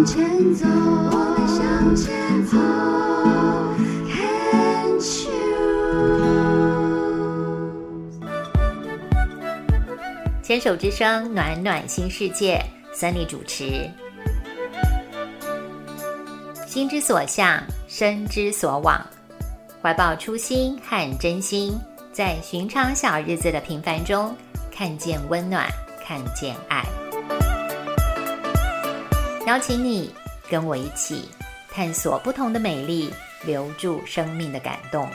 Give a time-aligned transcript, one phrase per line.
[0.00, 2.56] 向前走，我们向前走
[4.08, 5.28] ，Can't choose。
[10.42, 12.64] 牵手之声，暖暖新世界
[12.94, 13.90] ，Sunny 主持。
[16.66, 18.98] 心之所向，身之所往，
[19.82, 21.78] 怀抱初心和真心，
[22.10, 24.34] 在寻常小日子的平凡中，
[24.74, 25.68] 看见温暖，
[26.02, 26.82] 看见爱。
[29.50, 30.08] 邀请你
[30.48, 31.24] 跟我一起
[31.72, 33.10] 探索不同的美丽，
[33.44, 35.08] 留住生命的感动。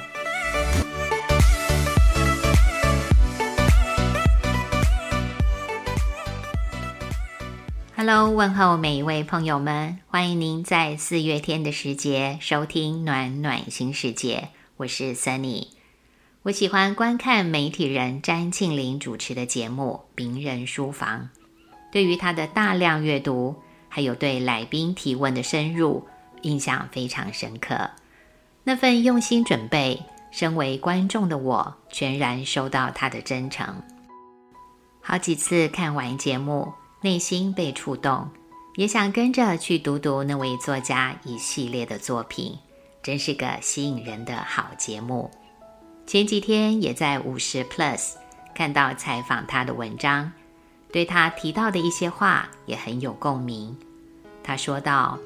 [7.95, 15.69] Hello，问候每一位朋友们，欢迎您在四月天的时节收听暖暖新世界，我是 Sunny。
[16.41, 21.29] 我喜欢观看媒体人詹庆林主持的节目《名人书房》，
[21.93, 23.55] 对于他的大量阅读。
[23.95, 26.05] 还有对来宾提问的深入，
[26.41, 27.89] 印象非常深刻。
[28.65, 33.81] 那份用心准备，身为观众的我全然收到他的真诚。
[35.01, 38.29] 好几次看完节目，内心被触动，
[38.75, 42.53] 也想跟着去读读那位作家一系列的作品，
[43.01, 45.31] 真是个吸引人的好节目。
[46.05, 48.15] 前几天也在五十 Plus
[48.53, 50.33] 看到采访他的文章。
[50.95, 53.75] 对他提到的一些话也很有共鸣。
[54.41, 55.19] 他说道：“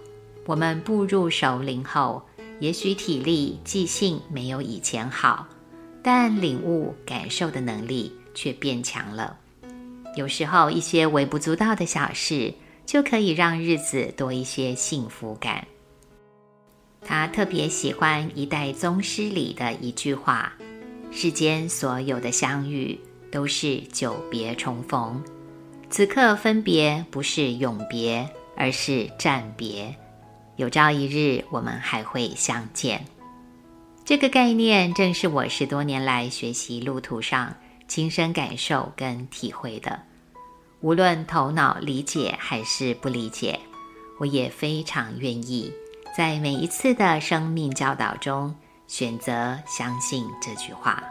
[0.48, 2.26] 我们步入熟龄后，
[2.60, 5.48] 也许体力、记性没有以前好，
[6.02, 9.38] 但领悟、感受的能力却变强了。
[10.16, 12.52] 有时候，一些微不足道的小事，
[12.88, 15.68] 就可以让日子多一些幸福感。”
[17.06, 20.52] 他特别喜欢《一代宗师》里的一句话
[21.14, 23.00] ：“世间所有的相遇，
[23.32, 25.24] 都是久别重逢。”
[25.90, 29.94] 此刻分别不是永别，而是暂别。
[30.56, 33.04] 有朝一日，我们还会相见。
[34.06, 37.56] 这个概念正是我十多年来学习路途上
[37.88, 40.00] 亲身感受跟体会的。
[40.82, 43.60] 无论头脑理解还是不理解，
[44.20, 45.74] 我也非常愿意
[46.16, 48.56] 在每一次的生命教导中
[48.88, 51.04] 选择相信这句话。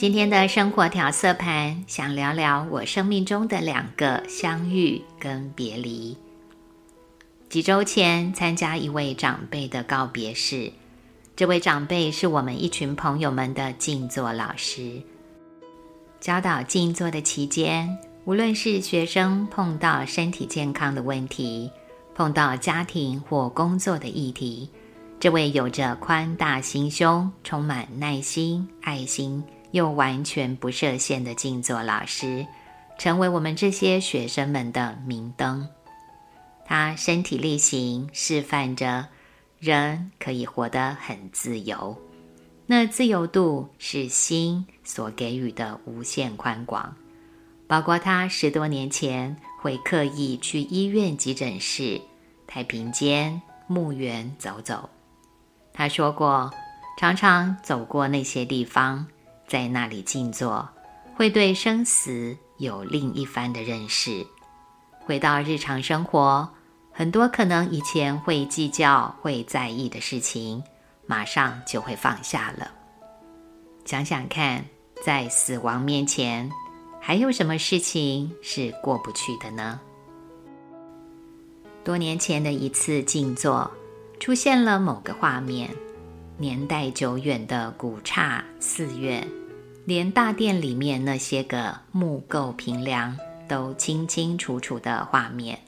[0.00, 6.16] 今天的生活调色盘，想聊聊我生命中的两个相遇跟别离。
[7.50, 10.72] 几周前参加一位长辈的告别式，
[11.36, 15.02] 这位长辈是我们一群朋友们的静坐老师。
[16.18, 21.70] 教导静坐的期间，无论是学生碰到身体健康的问题，
[22.14, 24.66] 碰到家庭或工作的议题，
[25.20, 29.44] 这位有着宽大心胸、充满耐心、爱心。
[29.72, 32.46] 又完全不设限的静坐老师，
[32.98, 35.68] 成为我们这些学生们的明灯。
[36.64, 39.08] 他身体力行，示范着
[39.58, 41.96] 人可以活得很自由。
[42.66, 46.94] 那自由度是心所给予的无限宽广。
[47.66, 52.00] 包括他十多年前会刻意去医院急诊室、
[52.46, 54.90] 太平间、墓园走走。
[55.72, 56.52] 他说过，
[56.98, 59.06] 常常走过那些地方。
[59.50, 60.68] 在那里静坐，
[61.16, 64.24] 会对生死有另一番的认识。
[65.00, 66.48] 回到日常生活，
[66.92, 70.62] 很多可能以前会计较、会在意的事情，
[71.04, 72.70] 马上就会放下了。
[73.84, 74.64] 想想看，
[75.04, 76.48] 在死亡面前，
[77.00, 79.80] 还有什么事情是过不去的呢？
[81.82, 83.68] 多年前的一次静坐，
[84.20, 85.68] 出现了某个画面，
[86.40, 89.28] 年代久远的古刹寺院。
[89.84, 93.14] 连大殿里面那些个木构平梁
[93.46, 95.58] 都清清楚楚的画面，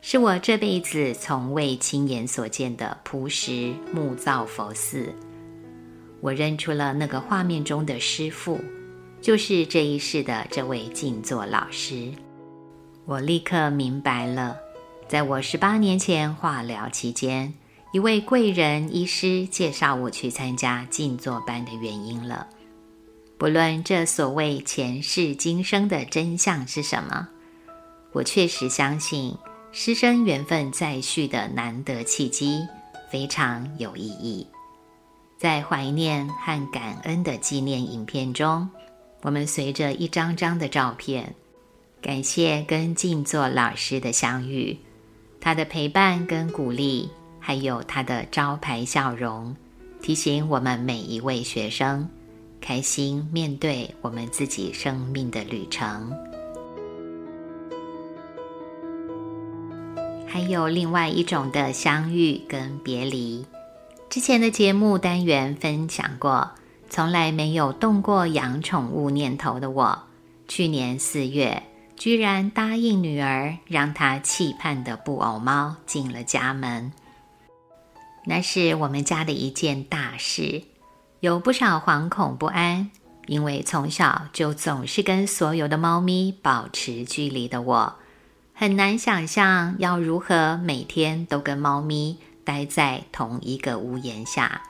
[0.00, 5.12] 是我这辈子从未亲眼所见的朴实木造佛寺。
[6.20, 8.60] 我认出了那个画面中的师父，
[9.20, 12.12] 就是这一世的这位静坐老师。
[13.04, 14.56] 我立刻明白了，
[15.08, 17.52] 在我十八年前化疗期间，
[17.94, 22.44] 一位贵人医师介绍我去参加静坐班的原因了。
[23.38, 27.28] 不论这所谓前世今生的真相是什么，
[28.10, 29.32] 我确实相信
[29.70, 32.66] 师生缘分再续的难得契机
[33.12, 34.44] 非常有意义。
[35.38, 38.68] 在怀念和感恩的纪念影片中，
[39.22, 41.32] 我们随着一张张的照片，
[42.02, 44.76] 感谢跟静坐老师的相遇，
[45.40, 47.08] 他的陪伴跟鼓励，
[47.46, 49.54] 还有他的招牌笑容，
[50.00, 52.08] 提醒我们每一位学生。
[52.58, 56.10] 开心面对我们自己生命的旅程。
[60.26, 63.44] 还有另外一种的相遇跟别离。
[64.08, 66.50] 之前的节目单元分享过，
[66.88, 70.02] 从来没有动过养宠物念头的我，
[70.48, 71.62] 去年四月
[71.94, 76.90] 居然答应女儿，让她期盼的布偶猫进了家门。
[78.24, 80.62] 那是我们家的一件大事，
[81.20, 82.90] 有不少惶恐不安，
[83.26, 87.94] 因为从小就总是跟所有的猫咪保持距离的我。
[88.54, 94.62] 很难想象要如何每天都跟猫咪待在同一个屋檐下，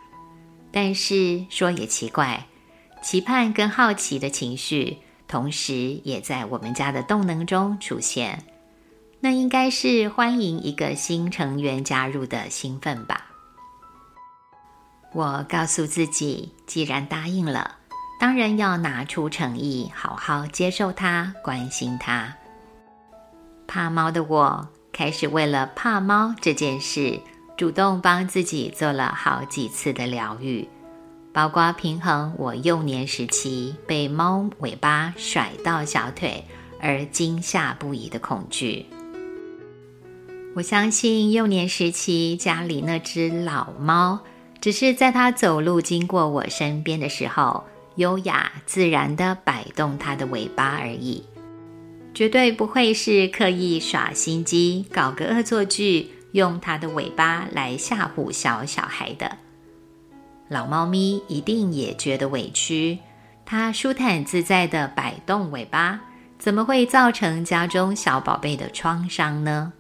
[0.72, 2.46] 但是说也奇怪，
[3.02, 4.96] 期盼跟好奇的情绪
[5.28, 8.42] 同时也在我们家的动能中出现。
[9.20, 13.23] 那应该是欢迎一个新成员加入的兴奋吧。
[15.14, 17.76] 我告诉自己，既然答应了，
[18.18, 22.34] 当然要拿出诚意，好好接受它，关心它。
[23.68, 27.20] 怕猫的我开始为了怕猫这件事，
[27.56, 30.68] 主动帮自己做了好几次的疗愈，
[31.32, 36.44] 包括平衡我幼年时期被猫尾巴甩到小腿
[36.80, 38.86] 而惊吓不已的恐惧。
[40.56, 44.20] 我相信幼年时期家里那只老猫，
[44.64, 47.62] 只是在它走路经过我身边的时候，
[47.96, 51.22] 优雅自然地摆动它的尾巴而已。
[52.14, 59.36] 绝对不会是刻意耍心机、搞个恶作剧，用它的尾巴来吓唬小小孩的。
[60.48, 62.98] 老猫咪一定也觉得委屈，
[63.44, 66.00] 它舒坦自在的摆动尾巴，
[66.38, 69.70] 怎么会造成家中小宝贝的创伤呢？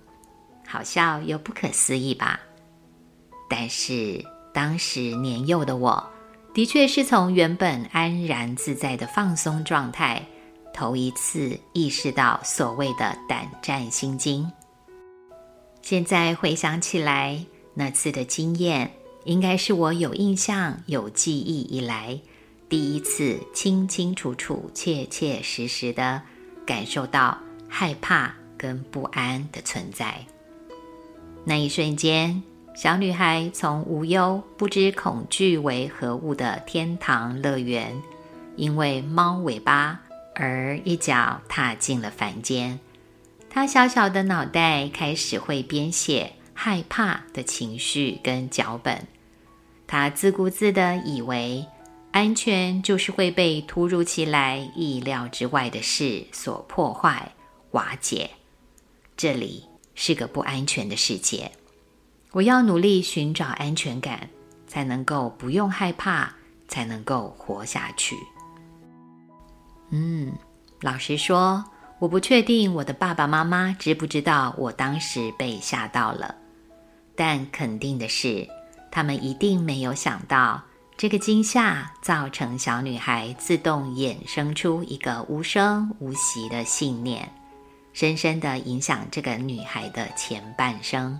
[0.68, 2.38] 好笑又不可思议吧？
[3.48, 4.22] 但是
[4.54, 6.10] 当时年幼的我，
[6.54, 10.24] 的确是从原本安然自在的放松状态。
[10.72, 14.50] 头一次意识到所谓的胆战心惊。
[15.82, 18.92] 现在回想起来，那次的经验，
[19.24, 22.18] 应该是我有印象、有记忆以来，
[22.68, 26.20] 第一次清清楚楚、切切实实的
[26.66, 30.26] 感受到害怕跟不安的存在。
[31.44, 32.42] 那一瞬间，
[32.74, 38.02] 小女孩从无忧、不知恐惧为何物的天堂乐园，
[38.56, 40.00] 因为猫尾巴。
[40.34, 42.80] 而一脚踏进了凡间，
[43.48, 49.06] 她小小的脑袋开始会编写害怕的情绪跟脚本。
[49.86, 51.64] 她自顾自的以为，
[52.10, 57.30] 安全就是会被突如其来、意料之外的事所破坏、
[57.70, 58.30] 瓦解。
[59.16, 59.62] 这里
[59.94, 61.52] 是个不安全的世界，
[62.34, 64.28] 我要努力寻找安全感，
[64.66, 66.34] 才能够不用害怕，
[66.66, 68.16] 才能够活下去。
[69.90, 70.32] 嗯，
[70.80, 71.64] 老实说，
[72.00, 76.34] 我不确定我的爸爸妈妈知不知道我当时被吓到了，
[77.14, 78.44] 但肯定的是，
[78.90, 80.60] 他们一定没有想到
[80.96, 87.32] 这个惊吓造成小女孩自动衍生出一个无声无息的信念，
[87.92, 91.16] 深深的影响这个女孩的前半生。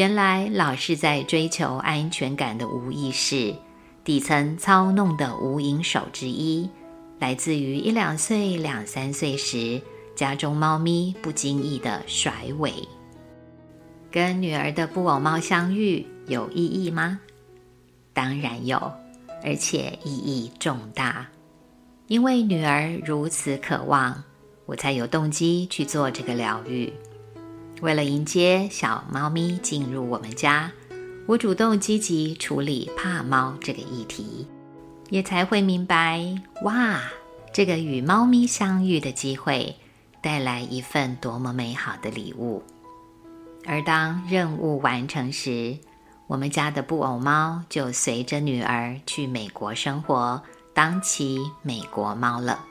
[0.00, 3.54] 原来，老是在追求安全感的无意识，
[4.02, 6.66] 底层操弄的无影手之一。
[7.18, 9.78] 来自于一两岁、两三岁时，
[10.16, 12.72] 家中猫咪不经意的甩尾。
[14.10, 17.20] 跟女儿的布偶猫相遇有意义吗？
[18.14, 18.78] 当然有，
[19.44, 21.28] 而且意义重大。
[22.06, 24.24] 因为女儿如此渴望，
[24.64, 26.90] 我才有动机去做这个疗愈。
[27.80, 30.70] 为了迎接小猫咪进入我们家，
[31.26, 34.46] 我主动积极处理怕猫这个议题。
[35.08, 36.24] 也才会明白，
[36.62, 37.00] 哇，
[37.52, 39.74] 这个与猫咪相遇的机会
[40.20, 42.62] 带来一份多么美好的礼物。
[43.66, 45.76] 而当任务完成时，
[46.28, 50.40] 我们家的布偶猫就随着女儿去美国生活，
[50.72, 52.64] 当起美国猫了。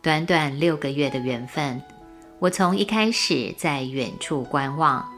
[0.00, 1.82] 短短六个月的缘分，
[2.40, 5.08] 我从一开始在远处观望，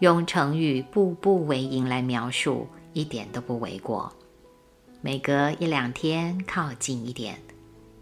[0.00, 4.12] 用成语“步步为营”来描述，一点都不为过。
[5.00, 7.38] 每隔一两天靠近一点，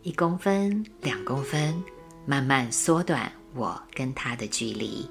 [0.02, 1.82] 一公分、两公分，
[2.24, 5.06] 慢慢缩短我跟他的距离。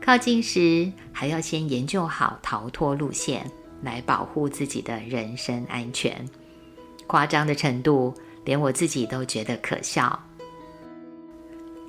[0.00, 3.48] 靠近时还要先研究好逃脱路线，
[3.82, 6.26] 来保护自己的人身安全。
[7.06, 8.12] 夸张的程度，
[8.44, 10.18] 连我自己都觉得可笑。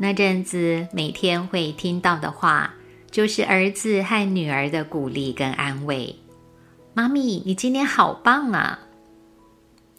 [0.03, 2.73] 那阵子每天会听到的话，
[3.11, 6.15] 就是儿子和女儿的鼓励跟安慰
[6.95, 8.79] ：“妈咪，你今天好棒啊！”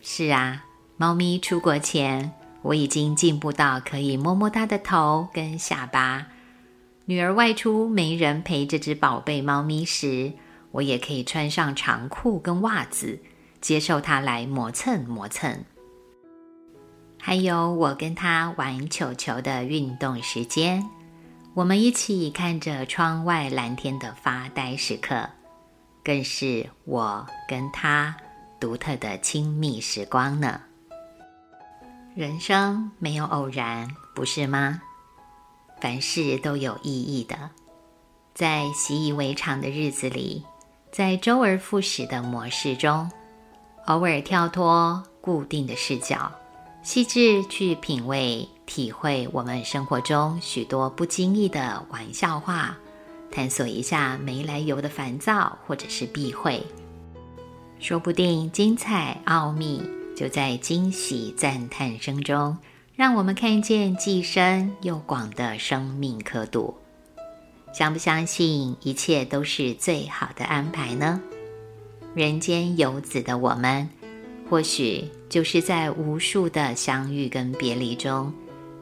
[0.03, 0.65] 是啊，
[0.97, 2.33] 猫咪出国前，
[2.63, 6.27] 我已经进步到可以摸摸它的头跟下巴。
[7.05, 10.33] 女儿外出没人陪这只宝贝猫咪时，
[10.73, 13.21] 我也可以穿上长裤跟袜子，
[13.61, 15.65] 接受它来磨蹭磨蹭。
[17.25, 20.85] 还有我跟他玩球球的运动时间，
[21.55, 25.31] 我们一起看着窗外蓝天的发呆时刻，
[26.03, 28.17] 更是我跟他
[28.59, 30.61] 独特的亲密时光呢。
[32.17, 34.83] 人生没有偶然，不是吗？
[35.81, 37.51] 凡事都有意义的，
[38.35, 40.45] 在习以为常的日子里，
[40.91, 43.09] 在周而复始的模式中，
[43.87, 46.31] 偶尔跳脱固定的视角，
[46.83, 52.77] 细致去品味、体会我们生活中许多不经意的玩笑话，
[53.31, 56.61] 探索一下没来由的烦躁或者是避讳，
[57.79, 59.81] 说不定精彩奥秘
[60.17, 62.57] 就在惊喜赞叹声中。
[62.95, 66.77] 让我们看见既深又广的生命刻度，
[67.73, 71.21] 相不相信一切都是最好的安排呢？
[72.15, 73.89] 人间游子的我们，
[74.49, 78.33] 或许就是在无数的相遇跟别离中，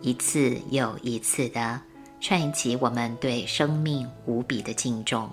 [0.02, 1.81] 一次又一次的
[2.21, 5.31] 串起我们对生命无比的敬重。